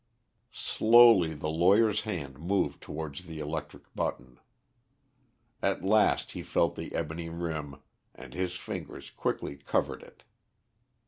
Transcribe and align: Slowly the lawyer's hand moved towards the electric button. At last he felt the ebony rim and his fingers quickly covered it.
Slowly 0.55 1.35
the 1.35 1.47
lawyer's 1.49 2.01
hand 2.01 2.39
moved 2.39 2.81
towards 2.81 3.25
the 3.25 3.37
electric 3.37 3.83
button. 3.93 4.39
At 5.61 5.83
last 5.85 6.31
he 6.31 6.41
felt 6.41 6.73
the 6.75 6.95
ebony 6.95 7.29
rim 7.29 7.75
and 8.15 8.33
his 8.33 8.55
fingers 8.55 9.11
quickly 9.11 9.57
covered 9.57 10.01
it. 10.01 10.23